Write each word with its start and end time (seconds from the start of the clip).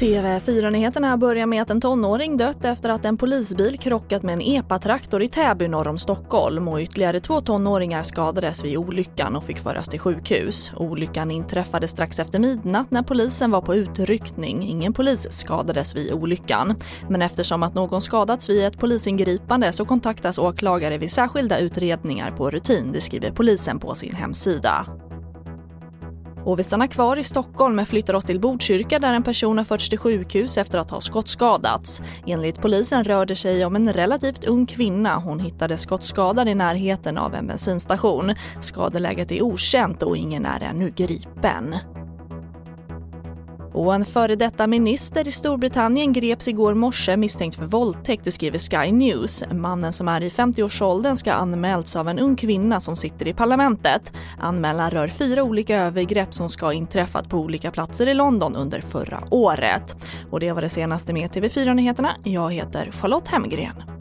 TV4-nyheterna 0.00 1.16
börjar 1.16 1.46
med 1.46 1.62
att 1.62 1.70
en 1.70 1.80
tonåring 1.80 2.36
dött 2.36 2.64
efter 2.64 2.90
att 2.90 3.04
en 3.04 3.16
polisbil 3.16 3.78
krockat 3.78 4.22
med 4.22 4.32
en 4.32 4.40
epatraktor 4.40 5.22
i 5.22 5.28
Täby 5.28 5.68
norr 5.68 5.88
om 5.88 5.98
Stockholm 5.98 6.68
och 6.68 6.80
ytterligare 6.80 7.20
två 7.20 7.40
tonåringar 7.40 8.02
skadades 8.02 8.64
vid 8.64 8.76
olyckan 8.76 9.36
och 9.36 9.44
fick 9.44 9.58
föras 9.58 9.88
till 9.88 10.00
sjukhus. 10.00 10.72
Olyckan 10.76 11.30
inträffade 11.30 11.88
strax 11.88 12.18
efter 12.18 12.38
midnatt 12.38 12.90
när 12.90 13.02
polisen 13.02 13.50
var 13.50 13.60
på 13.60 13.74
utryckning. 13.74 14.62
Ingen 14.62 14.92
polis 14.92 15.26
skadades 15.30 15.96
vid 15.96 16.12
olyckan. 16.12 16.74
Men 17.08 17.22
eftersom 17.22 17.62
att 17.62 17.74
någon 17.74 18.02
skadats 18.02 18.48
vid 18.48 18.64
ett 18.64 18.78
polisingripande 18.78 19.72
så 19.72 19.84
kontaktas 19.84 20.38
åklagare 20.38 20.98
vid 20.98 21.10
särskilda 21.10 21.58
utredningar 21.58 22.30
på 22.30 22.50
rutin, 22.50 22.92
det 22.92 23.00
skriver 23.00 23.30
polisen 23.30 23.78
på 23.78 23.94
sin 23.94 24.14
hemsida. 24.14 24.86
Och 26.44 26.58
vi 26.58 26.62
stannar 26.62 26.86
kvar 26.86 27.16
i 27.16 27.24
Stockholm 27.24 27.76
men 27.76 27.86
flyttar 27.86 28.14
oss 28.14 28.24
till 28.24 28.40
Botkyrka 28.40 28.98
där 28.98 29.12
en 29.12 29.22
person 29.22 29.58
har 29.58 29.64
förts 29.64 29.88
till 29.88 29.98
sjukhus 29.98 30.58
efter 30.58 30.78
att 30.78 30.90
ha 30.90 31.00
skottskadats. 31.00 32.02
Enligt 32.26 32.60
polisen 32.60 33.04
rör 33.04 33.26
det 33.26 33.36
sig 33.36 33.64
om 33.64 33.76
en 33.76 33.92
relativt 33.92 34.44
ung 34.44 34.66
kvinna. 34.66 35.16
Hon 35.16 35.40
hittades 35.40 35.82
skottskadad 35.82 36.48
i 36.48 36.54
närheten 36.54 37.18
av 37.18 37.34
en 37.34 37.46
bensinstation. 37.46 38.34
Skadeläget 38.60 39.32
är 39.32 39.42
okänt 39.42 40.02
och 40.02 40.16
ingen 40.16 40.46
är 40.46 40.60
ännu 40.60 40.90
gripen. 40.90 41.74
Och 43.74 43.94
en 43.94 44.04
före 44.04 44.36
detta 44.36 44.66
minister 44.66 45.28
i 45.28 45.32
Storbritannien 45.32 46.12
greps 46.12 46.48
igår 46.48 46.74
morse 46.74 47.16
misstänkt 47.16 47.56
för 47.56 47.64
våldtäkt, 47.64 48.24
det 48.24 48.30
skriver 48.30 48.58
Sky 48.58 48.92
News. 48.92 49.44
Mannen 49.52 49.92
som 49.92 50.08
är 50.08 50.20
i 50.20 50.28
50-årsåldern 50.28 51.16
ska 51.16 51.32
ha 51.32 51.38
anmälts 51.38 51.96
av 51.96 52.08
en 52.08 52.18
ung 52.18 52.36
kvinna 52.36 52.80
som 52.80 52.96
sitter 52.96 53.28
i 53.28 53.34
parlamentet. 53.34 54.12
Anmälan 54.38 54.90
rör 54.90 55.08
fyra 55.08 55.42
olika 55.42 55.76
övergrepp 55.76 56.34
som 56.34 56.50
ska 56.50 56.66
ha 56.66 56.72
inträffat 56.72 57.28
på 57.28 57.38
olika 57.38 57.70
platser 57.70 58.06
i 58.06 58.14
London 58.14 58.56
under 58.56 58.80
förra 58.80 59.24
året. 59.30 59.96
Och 60.30 60.40
det 60.40 60.52
var 60.52 60.62
det 60.62 60.68
senaste 60.68 61.12
med 61.12 61.30
TV4 61.30 61.74
Nyheterna. 61.74 62.16
Jag 62.24 62.52
heter 62.52 62.90
Charlotte 62.90 63.28
Hemgren. 63.28 63.93